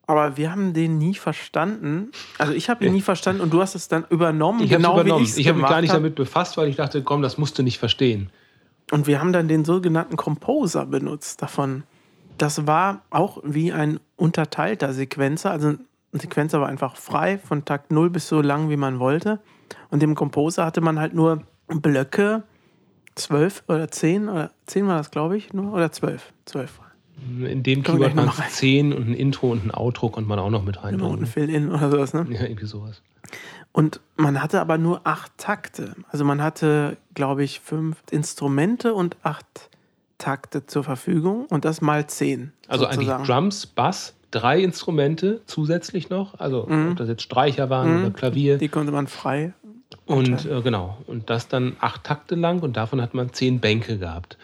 [0.10, 2.12] Aber wir haben den nie verstanden.
[2.38, 5.26] Also ich habe ihn nie verstanden und du hast es dann übernommen, Ich genau übernommen.
[5.26, 5.98] wie Ich habe mich gar nicht hab.
[5.98, 8.30] damit befasst, weil ich dachte, komm, das musst du nicht verstehen.
[8.92, 11.84] Und wir haben dann den sogenannten Composer benutzt davon.
[12.38, 15.52] Das war auch wie ein unterteilter Sequenzer.
[15.52, 15.70] Also
[16.14, 19.40] ein Sequenzer war einfach frei von Takt 0 bis so lang, wie man wollte.
[19.90, 22.44] Und im Composer hatte man halt nur Blöcke,
[23.16, 26.32] 12 oder 10 oder 10 war das, glaube ich, nur oder 12.
[26.46, 26.80] 12.
[27.40, 28.50] In dem gleich noch waren es rein.
[28.50, 31.26] 10 und ein Intro und ein Outro konnte man auch noch mit Genau, ein reinbringen.
[31.26, 32.28] Fill-In oder sowas, ne?
[32.30, 33.02] Ja, irgendwie sowas.
[33.72, 35.96] Und man hatte aber nur acht Takte.
[36.10, 39.70] Also man hatte, glaube ich, fünf Instrumente und acht
[40.18, 42.52] Takte zur Verfügung und das mal zehn.
[42.68, 43.12] Also sozusagen.
[43.12, 46.40] eigentlich Drums, Bass, drei Instrumente zusätzlich noch.
[46.40, 48.56] Also ob das jetzt Streicher waren oder Klavier.
[48.56, 48.60] Mhm.
[48.60, 49.54] Die konnte man frei.
[50.06, 50.98] Und äh, genau.
[51.06, 54.38] Und das dann acht Takte lang und davon hat man zehn Bänke gehabt.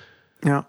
[0.44, 0.66] Ja.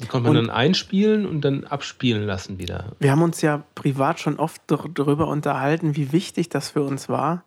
[0.00, 2.92] Die konnte man Und- dann einspielen und dann abspielen lassen wieder.
[2.98, 7.08] Wir haben uns ja privat schon oft dar- darüber unterhalten, wie wichtig das für uns
[7.08, 7.44] war,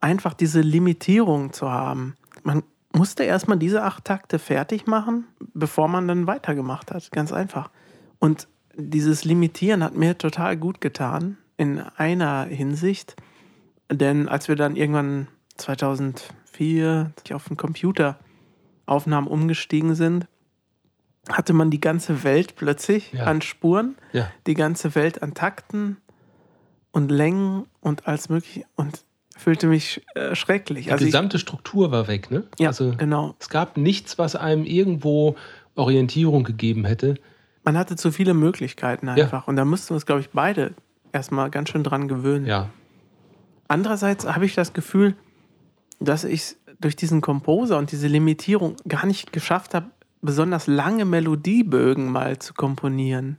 [0.00, 2.14] einfach diese Limitierung zu haben.
[2.42, 2.62] Man
[2.94, 7.10] musste erstmal diese acht Takte fertig machen, bevor man dann weitergemacht hat.
[7.10, 7.70] Ganz einfach.
[8.18, 13.16] Und dieses Limitieren hat mir total gut getan, in einer Hinsicht.
[13.90, 20.26] Denn als wir dann irgendwann 2004 auf den Computeraufnahmen umgestiegen sind,
[21.28, 23.24] hatte man die ganze Welt plötzlich Ja.
[23.24, 24.30] an Spuren Ja.
[24.46, 25.98] die ganze Welt an Takten
[26.90, 29.04] und Längen und alles mögliche und
[29.36, 30.86] fühlte mich äh, schrecklich.
[30.86, 32.44] Die Also ich, gesamte Struktur war weg, ne?
[32.58, 33.34] ja, also genau.
[33.40, 35.36] es gab nichts, was einem irgendwo
[35.74, 37.14] Orientierung gegeben hätte.
[37.64, 40.74] Man hatte zu viele Möglichkeiten einfach und da mussten wir uns, glaube ich, beide
[41.12, 42.46] erstmal ganz schön dran gewöhnen.
[42.46, 42.68] Ja.
[43.68, 45.14] Andererseits habe ich das Gefühl,
[46.00, 49.86] dass ich es durch diesen Composer und diese Limitierung gar nicht geschafft habe,
[50.22, 53.38] besonders lange Melodiebögen mal zu komponieren.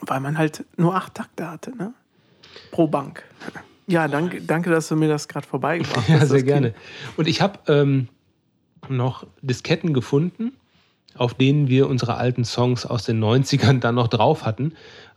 [0.00, 1.94] Weil man halt nur acht Takte hatte, ne?
[2.72, 3.22] Pro Bank.
[3.86, 6.08] Ja, danke, danke dass du mir das gerade vorbeigebracht hast.
[6.08, 6.74] Ja, sehr gerne.
[7.16, 8.08] Und ich habe ähm,
[8.88, 10.52] noch Disketten gefunden,
[11.14, 14.74] auf denen wir unsere alten Songs aus den 90ern dann noch drauf hatten.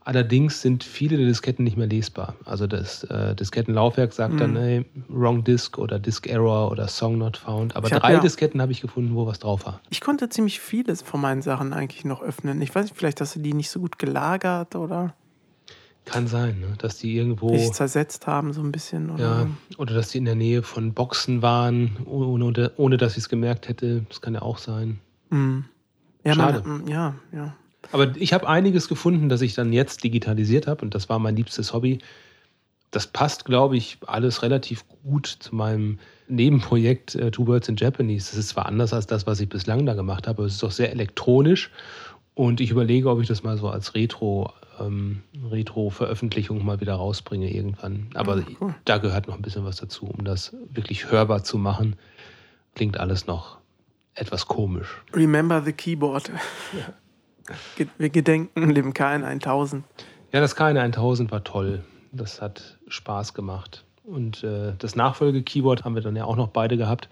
[0.10, 2.36] Allerdings sind viele der Disketten nicht mehr lesbar.
[2.44, 4.38] Also das äh, Diskettenlaufwerk sagt Mhm.
[4.40, 7.76] dann, hey, Wrong Disk oder Disk Error oder Song Not Found.
[7.76, 9.82] Aber hab drei ja- Disketten habe ich gefunden, wo was drauf war.
[9.92, 12.60] Ich konnte ziemlich vieles von meinen Sachen eigentlich noch öffnen.
[12.64, 15.14] Ich weiß nicht, vielleicht hast du die nicht so gut gelagert oder
[16.06, 16.74] Kann sein, ne?
[16.80, 17.50] dass die irgendwo.
[17.56, 19.12] sich zersetzt haben, so ein bisschen.
[19.12, 23.20] Oder Ja, oder dass die in der Nähe von Boxen waren, ohne, ohne dass ich
[23.20, 24.08] es gemerkt hätte.
[24.10, 25.00] Das kann ja auch sein.
[25.30, 25.66] Hm.
[26.24, 26.64] Ja, Schade.
[26.66, 27.54] Man, ja, ja.
[27.92, 31.36] Aber ich habe einiges gefunden, das ich dann jetzt digitalisiert habe und das war mein
[31.36, 32.00] liebstes Hobby.
[32.92, 38.32] Das passt, glaube ich, alles relativ gut zu meinem Nebenprojekt äh, Two Words in Japanese.
[38.32, 40.64] Das ist zwar anders als das, was ich bislang da gemacht habe, aber es ist
[40.64, 41.70] doch sehr elektronisch
[42.36, 47.52] und ich überlege, ob ich das mal so als Retro, ähm, Retro-Veröffentlichung mal wieder rausbringe
[47.54, 48.08] irgendwann.
[48.14, 48.76] Aber Ah, cool.
[48.86, 51.96] da gehört noch ein bisschen was dazu, um das wirklich hörbar zu machen.
[52.76, 53.58] Klingt alles noch
[54.16, 55.02] etwas komisch.
[55.14, 56.26] Remember the Keyboard.
[56.26, 56.82] Ge-
[57.98, 59.84] Wir gedenken dem KN 1000.
[60.32, 61.84] Ja, das KN1000 war toll.
[62.12, 63.84] Das hat Spaß gemacht.
[64.04, 67.10] Und äh, das Nachfolge-Keyboard haben wir dann ja auch noch beide gehabt.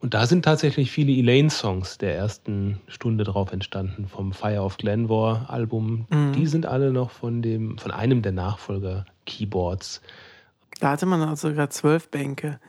[0.00, 6.06] Und da sind tatsächlich viele Elaine-Songs der ersten Stunde drauf entstanden, vom Fire of Glenmore-Album.
[6.34, 10.00] Die sind alle noch von, dem, von einem der Nachfolger-Keyboards
[10.78, 12.60] Da hatte man also sogar zwölf Bänke.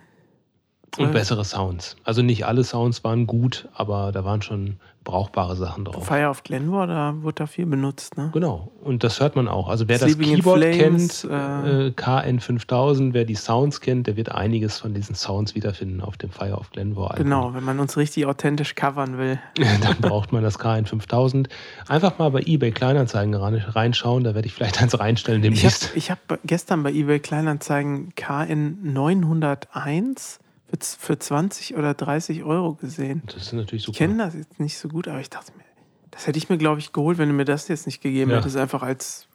[0.98, 1.96] Und bessere Sounds.
[2.04, 6.06] Also nicht alle Sounds waren gut, aber da waren schon brauchbare Sachen drauf.
[6.06, 8.30] Fire of Glenmore, da wurde da viel benutzt, ne?
[8.34, 9.68] Genau, und das hört man auch.
[9.68, 14.08] Also wer Sleeping in das Keyboard Flames, kennt, äh, äh, KN5000, wer die Sounds kennt,
[14.08, 17.24] der wird einiges von diesen Sounds wiederfinden auf dem Fire of Glenmore Album.
[17.24, 19.40] Genau, wenn man uns richtig authentisch covern will.
[19.82, 21.48] Dann braucht man das KN5000.
[21.88, 25.92] Einfach mal bei eBay Kleinanzeigen reinschauen, da werde ich vielleicht eins reinstellen Ich habe demnächst.
[25.96, 33.24] ich hab gestern bei eBay Kleinanzeigen KN 901 für, für 20 oder 30 Euro gesehen.
[33.28, 33.98] Das ist natürlich Ich super.
[33.98, 35.64] kenne das jetzt nicht so gut, aber ich dachte mir,
[36.12, 38.38] das hätte ich mir, glaube ich, geholt, wenn du mir das jetzt nicht gegeben Ja.
[38.38, 39.28] hättest, einfach als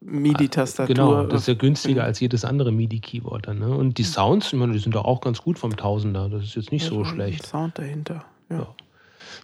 [0.00, 0.94] MIDI-Tastatur.
[0.94, 3.58] Genau, das ist ja günstiger als jedes andere MIDI-Keyboard dann.
[3.58, 3.68] Ne?
[3.74, 6.28] Und die Sounds, ich meine, die sind doch auch ganz gut vom Tausender.
[6.28, 7.46] Das ist jetzt nicht so Ja, schlecht.
[7.46, 8.24] Sound dahinter.
[8.50, 8.58] Ja.
[8.58, 8.66] Ja.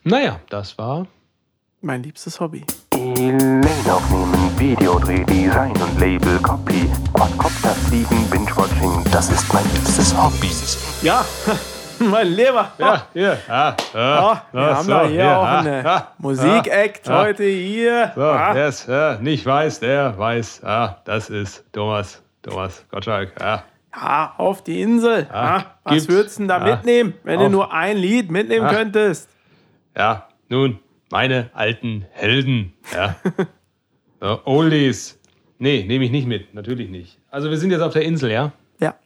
[0.05, 1.07] Naja, das war
[1.81, 2.64] Mein liebstes Hobby.
[2.95, 10.48] Elaine aufnehmen, Videodreh, Design und Label, Copy, Quadcopter fliegen, Binge-Watching, das ist mein liebstes Hobby.
[11.02, 11.26] Ja,
[11.98, 12.72] mein Lieber.
[12.78, 13.37] Ja, hier.
[13.46, 17.11] Ah, Oh, ah, wir ah, haben so, da hier hier, auch ah, eine ah, Musik-Act
[17.11, 18.12] ah, heute hier.
[18.14, 18.55] So, Ah.
[18.55, 20.62] wer es äh, nicht weiß, der weiß.
[20.64, 22.22] Ah, das ist Thomas.
[22.40, 23.35] Thomas Gottschalk.
[23.42, 23.62] Ah,
[23.94, 25.26] Ja, auf die Insel.
[25.31, 27.52] Ah, Ah, was würdest du denn da Ah, mitnehmen, wenn du auf.
[27.52, 28.72] nur ein Lied mitnehmen Ah.
[28.72, 29.28] könntest?
[29.94, 30.78] ja, nun,
[31.11, 32.72] meine alten Helden.
[32.94, 33.16] Ja.
[34.22, 35.18] so, Oldies.
[35.62, 36.55] Nee, nehme ich nicht mit.
[36.55, 37.18] Natürlich nicht.
[37.31, 38.51] Also, wir sind jetzt auf der Insel, ja?
[38.81, 38.96] Ja.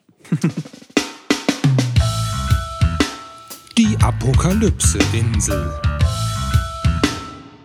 [3.77, 5.71] Die Apokalypse-Insel.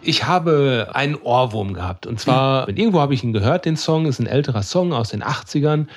[0.01, 2.05] Ich habe einen Ohrwurm gehabt.
[2.05, 4.07] Und zwar, irgendwo habe ich ihn gehört, den Song.
[4.07, 5.87] Ist ein älterer Song aus den 80ern.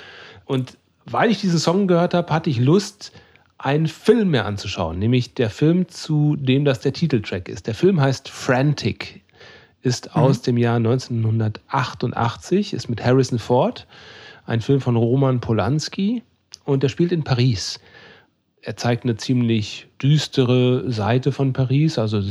[0.44, 3.10] Und weil ich diesen Song gehört habe, hatte ich Lust,
[3.58, 5.00] einen Film mehr anzuschauen.
[5.00, 7.66] Nämlich der Film, zu dem das der Titeltrack ist.
[7.66, 9.23] Der Film heißt Frantic.
[9.84, 12.72] Ist aus dem Jahr 1988.
[12.74, 13.86] Ist mit Harrison Ford.
[14.46, 16.24] Ein Film von Roman Polanski.
[16.64, 17.78] Und der spielt in Paris
[18.64, 21.98] er zeigt eine ziemlich düstere Seite von Paris.
[21.98, 22.22] Also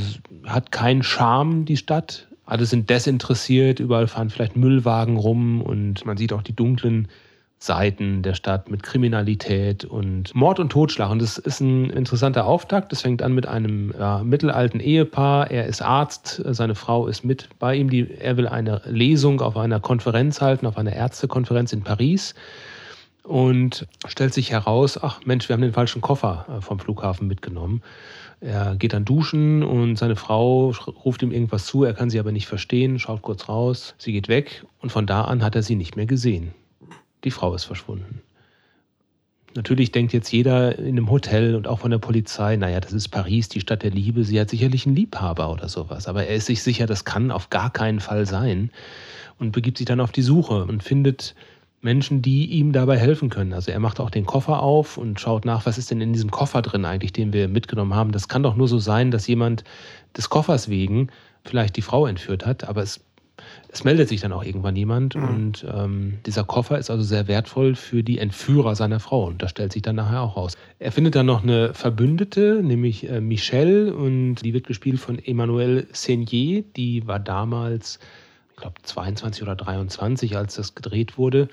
[0.45, 2.27] hat keinen Charme, die Stadt.
[2.45, 7.07] Alle sind desinteressiert, überall fahren vielleicht Müllwagen rum und man sieht auch die dunklen
[7.65, 11.09] Seiten der Stadt mit Kriminalität und Mord und Totschlag.
[11.09, 12.91] Und das ist ein interessanter Auftakt.
[12.91, 15.49] Das fängt an mit einem ja, mittelalten Ehepaar.
[15.49, 17.89] Er ist Arzt, seine Frau ist mit bei ihm.
[17.89, 22.35] Die, er will eine Lesung auf einer Konferenz halten, auf einer Ärztekonferenz in Paris
[23.23, 27.81] und stellt sich heraus, ach Mensch, wir haben den falschen Koffer äh, vom Flughafen mitgenommen.
[28.41, 30.73] Er geht dann duschen und seine Frau
[31.05, 34.27] ruft ihm irgendwas zu, er kann sie aber nicht verstehen, schaut kurz raus, sie geht
[34.27, 36.53] weg und von da an hat er sie nicht mehr gesehen.
[37.23, 38.21] Die Frau ist verschwunden.
[39.55, 43.09] Natürlich denkt jetzt jeder in einem Hotel und auch von der Polizei, naja, das ist
[43.09, 46.07] Paris, die Stadt der Liebe, sie hat sicherlich einen Liebhaber oder sowas.
[46.07, 48.71] Aber er ist sich sicher, das kann auf gar keinen Fall sein
[49.37, 51.35] und begibt sich dann auf die Suche und findet
[51.81, 53.53] Menschen, die ihm dabei helfen können.
[53.53, 56.31] Also er macht auch den Koffer auf und schaut nach, was ist denn in diesem
[56.31, 58.11] Koffer drin eigentlich, den wir mitgenommen haben.
[58.11, 59.63] Das kann doch nur so sein, dass jemand
[60.17, 61.09] des Koffers wegen
[61.43, 63.01] vielleicht die Frau entführt hat, aber es,
[63.69, 67.75] es meldet sich dann auch irgendwann jemand und ähm, dieser Koffer ist also sehr wertvoll
[67.75, 70.55] für die Entführer seiner Frau und das stellt sich dann nachher auch raus.
[70.79, 75.87] Er findet dann noch eine Verbündete, nämlich äh, Michelle und die wird gespielt von Emmanuelle
[75.91, 77.99] Seigner, die war damals
[78.51, 81.49] ich glaube 22 oder 23, als das gedreht wurde.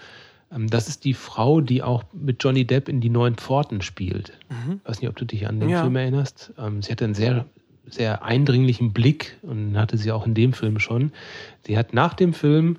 [0.54, 4.32] Ähm, Das ist die Frau, die auch mit Johnny Depp in die Neuen Pforten spielt.
[4.50, 5.80] Ich weiß nicht, ob du dich an den Ja.
[5.82, 6.52] Film erinnerst.
[6.58, 7.46] Ähm, Sie hatte einen sehr,
[7.88, 11.12] sehr eindringlichen Blick und hatte sie auch in dem Film schon.
[11.66, 12.76] Sie hat nach dem Film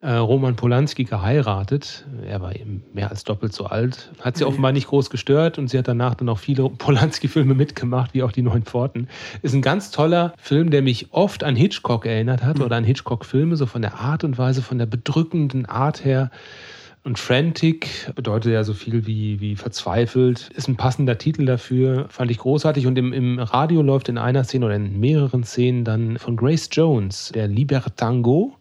[0.00, 2.04] äh, Roman Polanski geheiratet.
[2.26, 4.10] Er war eben mehr als doppelt so alt.
[4.20, 4.48] Hat sie Ja.
[4.48, 8.32] offenbar nicht groß gestört und sie hat danach dann auch viele Polanski-Filme mitgemacht, wie auch
[8.32, 9.06] die Neuen Pforten.
[9.42, 13.56] Ist ein ganz toller Film, der mich oft an Hitchcock erinnert hat oder an Hitchcock-Filme,
[13.56, 16.30] so von der Art und Weise, von der bedrückenden Art her.
[17.04, 20.50] Und Frantic bedeutet ja so viel wie, wie verzweifelt.
[20.54, 22.06] Ist ein passender Titel dafür.
[22.08, 22.86] Fand ich großartig.
[22.86, 26.68] Und im, im Radio läuft in einer Szene oder in mehreren Szenen dann von Grace
[26.70, 28.56] Jones der Libertango.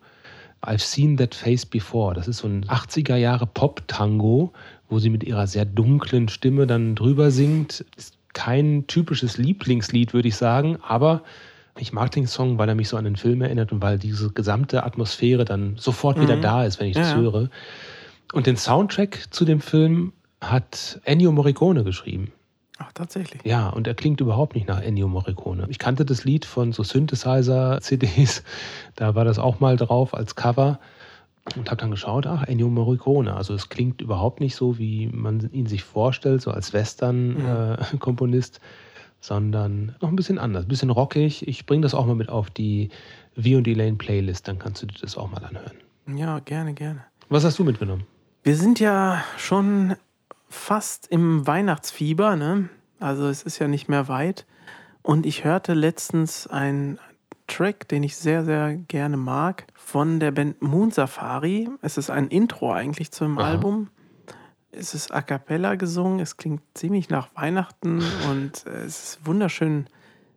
[0.63, 2.15] I've seen that face before.
[2.15, 4.51] Das ist so ein 80er Jahre Pop-Tango,
[4.89, 7.85] wo sie mit ihrer sehr dunklen Stimme dann drüber singt.
[7.95, 11.21] Ist kein typisches Lieblingslied, würde ich sagen, aber
[11.77, 14.31] ich mag den Song, weil er mich so an den Film erinnert und weil diese
[14.31, 16.41] gesamte Atmosphäre dann sofort wieder Mhm.
[16.41, 17.21] da ist, wenn ich das Ja, ja.
[17.21, 17.49] höre.
[18.33, 22.31] Und den Soundtrack zu dem Film hat Ennio Morricone geschrieben.
[22.77, 23.41] Ach, tatsächlich.
[23.45, 25.67] Ja, und er klingt überhaupt nicht nach Ennio Morricone.
[25.69, 28.43] Ich kannte das Lied von so Synthesizer-CDs,
[28.95, 30.79] da war das auch mal drauf als Cover
[31.55, 33.35] und habe dann geschaut, ach, Ennio Morricone.
[33.35, 38.59] Also es klingt überhaupt nicht so, wie man ihn sich vorstellt, so als Western-Komponist,
[39.19, 41.47] sondern noch ein bisschen anders, ein bisschen rockig.
[41.47, 42.89] Ich bringe das auch mal mit auf die
[43.35, 45.77] V und Lane Playlist, dann kannst du dir das auch mal anhören.
[46.17, 47.03] Ja, gerne, gerne.
[47.29, 48.05] Was hast du mitgenommen?
[48.43, 49.95] Wir sind ja schon
[50.49, 52.69] fast im Weihnachtsfieber, ne?
[52.99, 54.47] Also es ist ja nicht mehr weit.
[55.03, 56.97] Und ich hörte letztens einen
[57.45, 61.69] Track, den ich sehr, sehr gerne mag, von der Band Moon Safari.
[61.81, 63.47] Es ist ein Intro eigentlich zum Aha.
[63.47, 63.89] Album.
[64.71, 68.01] Es ist a cappella gesungen, es klingt ziemlich nach Weihnachten
[68.31, 69.85] und äh, es ist wunderschön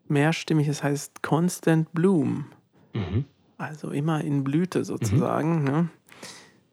[0.08, 0.68] mehrstimmig.
[0.68, 2.46] Es heißt Constant Bloom.
[2.92, 3.24] Mhm.
[3.56, 5.64] Also immer in Blüte sozusagen.
[5.64, 5.88] Ne?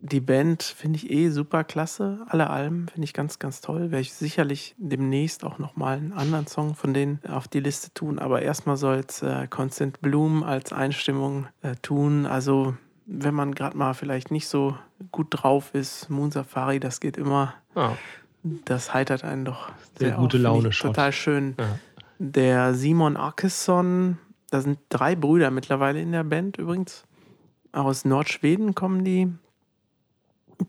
[0.04, 2.26] Die Band finde ich eh super klasse.
[2.28, 3.92] Alle Alben finde ich ganz, ganz toll.
[3.92, 8.18] Werde ich sicherlich demnächst auch nochmal einen anderen Song von denen auf die Liste tun.
[8.18, 12.26] Aber erstmal soll es äh, Constant Bloom als Einstimmung äh, tun.
[12.26, 14.76] Also wenn man gerade mal vielleicht nicht so
[15.12, 16.10] gut drauf ist.
[16.10, 17.54] Moon Safari, das geht immer.
[17.76, 17.92] Ah,
[18.66, 20.96] Das heitert einen doch Der sehr gute auf, Laune Shot.
[20.96, 21.56] Total schön.
[21.60, 21.78] Ja.
[22.18, 24.18] Der Simon Akesson,
[24.50, 27.04] da sind drei Brüder mittlerweile in der Band übrigens.
[27.72, 29.32] Aus Nordschweden kommen die.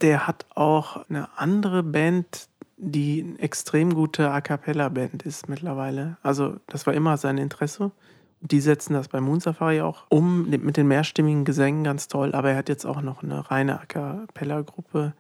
[0.00, 6.16] Der hat auch eine andere Band, die eine extrem gute A Cappella-Band ist mittlerweile.
[6.22, 7.92] Also, das war immer sein Interesse.
[8.40, 12.34] Die setzen das bei Moon Safari auch um mit den mehrstimmigen Gesängen ganz toll.
[12.34, 15.14] Aber er hat jetzt auch noch eine reine A Cappella-Gruppe.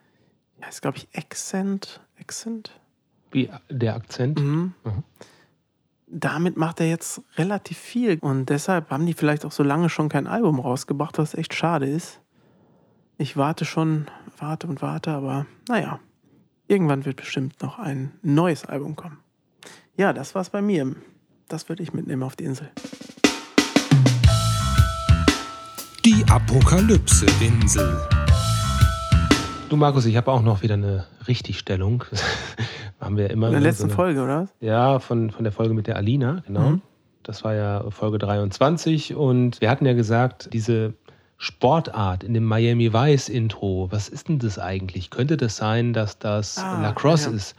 [0.58, 2.00] Die heißt, glaube ich, Accent.
[2.18, 2.72] Accent?
[3.32, 4.38] wie der Akzent.
[4.40, 4.74] Mhm.
[4.84, 5.02] Mhm.
[6.06, 8.18] Damit macht er jetzt relativ viel.
[8.20, 11.86] Und deshalb haben die vielleicht auch so lange schon kein Album rausgebracht, was echt schade
[11.86, 12.20] ist.
[13.22, 14.06] Ich warte schon,
[14.36, 16.00] warte und warte, aber naja,
[16.66, 19.18] irgendwann wird bestimmt noch ein neues Album kommen.
[19.96, 20.96] Ja, das war's bei mir.
[21.46, 22.72] Das würde ich mitnehmen auf die Insel.
[26.04, 27.96] Die Apokalypse-Insel.
[29.68, 32.02] Du Markus, ich habe auch noch wieder eine Richtigstellung.
[33.00, 34.48] haben wir immer In der so letzten eine- Folge, oder was?
[34.58, 36.70] Ja, von, von der Folge mit der Alina, genau.
[36.70, 36.82] Mhm.
[37.22, 40.94] Das war ja Folge 23 und wir hatten ja gesagt, diese
[41.42, 45.10] Sportart in dem Miami Vice Intro, was ist denn das eigentlich?
[45.10, 47.34] Könnte das sein, dass das Ah, Lacrosse ja.
[47.34, 47.56] ist?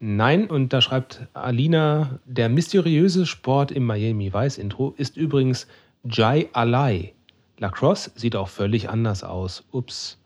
[0.00, 5.66] Nein, und da schreibt Alina, der mysteriöse Sport im Miami Vice Intro ist übrigens
[6.04, 7.12] Jai Alai.
[7.58, 9.62] Lacrosse sieht auch völlig anders aus.
[9.72, 10.16] Ups.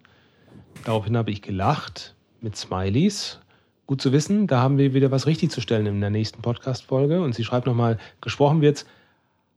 [0.84, 3.40] Daraufhin habe ich gelacht mit Smileys.
[3.88, 7.20] Gut zu wissen, da haben wir wieder was richtig zu stellen in der nächsten Podcast-Folge.
[7.20, 8.86] Und sie schreibt nochmal, gesprochen wird's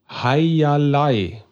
[0.08, 1.44] Hayalai.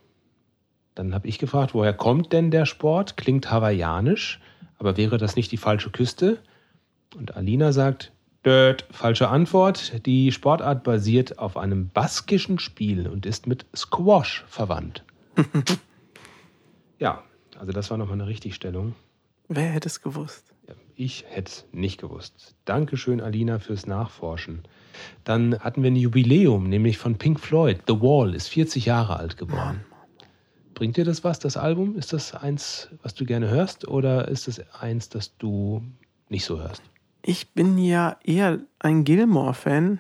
[0.98, 3.18] Dann habe ich gefragt, woher kommt denn der Sport?
[3.18, 4.40] Klingt hawaiianisch,
[4.80, 6.40] aber wäre das nicht die falsche Küste?
[7.16, 8.12] Und Alina sagt,
[8.44, 10.06] Dört, falsche Antwort.
[10.06, 15.04] Die Sportart basiert auf einem baskischen Spiel und ist mit Squash verwandt.
[17.00, 17.24] ja,
[17.60, 18.96] also das war nochmal eine Richtigstellung.
[19.50, 20.54] Wer hätte es gewusst?
[20.96, 22.56] Ich hätte es nicht gewusst.
[22.66, 24.64] Dankeschön, Alina, fürs Nachforschen.
[25.26, 27.82] Dann hatten wir ein Jubiläum, nämlich von Pink Floyd.
[27.86, 29.84] The Wall ist 40 Jahre alt geworden.
[30.78, 31.96] Bringt dir das was, das Album?
[31.98, 35.82] Ist das eins, was du gerne hörst, oder ist es eins, das du
[36.30, 36.84] nicht so hörst?
[37.24, 39.98] Ich bin ja eher ein Gilmore-Fan,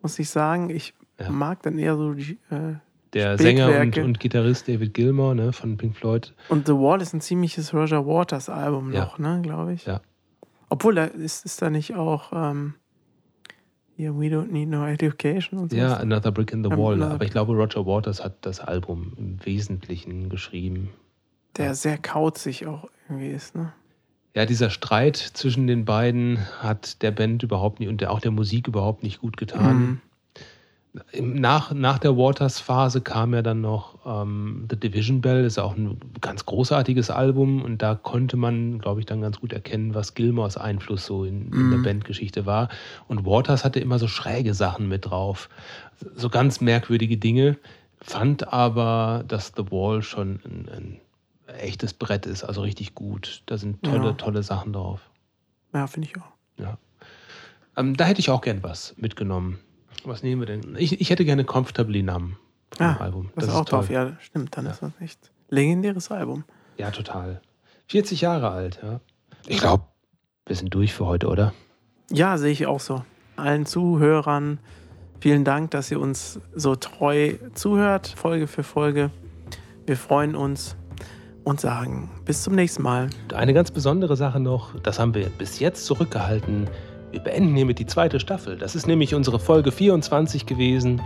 [0.00, 0.70] muss ich sagen.
[0.70, 1.28] Ich Ja.
[1.30, 2.38] mag dann eher so die.
[2.50, 2.76] Äh,
[3.12, 6.32] Der Sänger und, und Gitarrist David Gilmour ne, von Pink Floyd.
[6.48, 9.04] Und The Wall ist ein ziemliches Roger Waters Album Ja.
[9.04, 9.84] noch, ne, glaube ich.
[9.84, 10.00] Ja.
[10.70, 12.74] Obwohl, da ist, ist da nicht auch ähm,
[13.96, 15.76] hier We Don't Need No Education und so.
[15.76, 17.02] Ja, Another Brick in the Ähm, Wall.
[17.02, 20.90] Aber ich glaube, Roger Waters hat das Album im Wesentlichen geschrieben.
[21.56, 23.72] Der sehr kauzig auch irgendwie ist, ne?
[24.34, 28.66] Ja, dieser Streit zwischen den beiden hat der Band überhaupt nicht und auch der Musik
[28.66, 29.76] überhaupt nicht gut getan.
[29.76, 30.00] Mhm.
[31.20, 35.76] Nach, nach der Waters-Phase kam ja dann noch ähm, The Division Bell, das ist auch
[35.76, 40.14] ein ganz großartiges Album und da konnte man, glaube ich, dann ganz gut erkennen, was
[40.14, 41.82] Gilmores Einfluss so in, in der Mhm.
[41.82, 42.68] Bandgeschichte war.
[43.08, 45.48] Und Waters hatte immer so schräge Sachen mit drauf,
[46.14, 47.58] so ganz merkwürdige Dinge,
[48.00, 51.00] fand aber, dass The Wall schon ein, ein
[51.58, 53.42] echtes Brett ist, also richtig gut.
[53.46, 54.12] Da sind tolle, Ja.
[54.12, 55.00] tolle Sachen drauf.
[55.72, 56.30] Ja, finde ich auch.
[56.56, 56.78] Ja.
[57.76, 59.58] Ähm, da hätte ich auch gern was mitgenommen.
[60.04, 60.76] Was nehmen wir denn?
[60.78, 62.36] Ich, ich hätte gerne Comfortably Numb
[62.76, 63.30] vom Ah, Album.
[63.36, 64.56] Das, ist auch drauf, ja, stimmt.
[64.56, 64.72] Dann Ja.
[64.72, 66.44] ist das echt legendäres Album.
[66.76, 67.40] Ja, total.
[67.88, 69.00] 40 Jahre alt, ja.
[69.46, 69.84] Ich glaube,
[70.46, 71.52] wir sind durch für heute, oder?
[72.10, 73.04] Ja, sehe ich auch so.
[73.36, 74.58] Allen Zuhörern
[75.20, 79.10] vielen Dank, dass ihr uns so treu zuhört, Folge für Folge.
[79.86, 80.76] Wir freuen uns
[81.44, 83.08] und sagen bis zum nächsten Mal.
[83.34, 86.68] Eine ganz besondere Sache noch, das haben wir bis jetzt zurückgehalten.
[87.14, 88.58] Wir beenden hiermit die zweite Staffel.
[88.58, 91.00] Das ist nämlich unsere Folge 24 gewesen.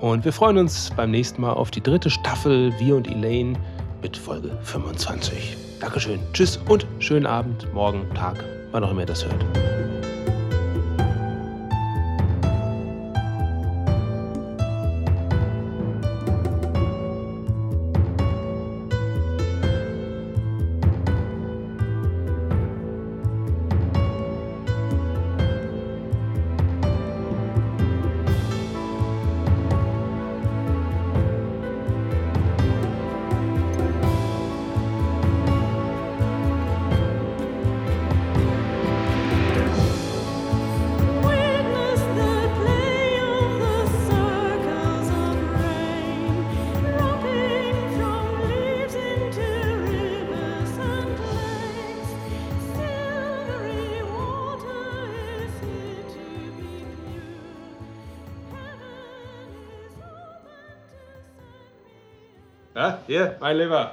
[0.00, 3.56] Und wir freuen uns beim nächsten Mal auf die dritte Staffel, wir und Elaine,
[4.02, 5.56] mit Folge 25.
[5.78, 6.18] Dankeschön.
[6.32, 10.01] Tschüss und schönen Abend, morgen, Tag, wann auch immer ihr das hört.
[63.52, 63.91] live a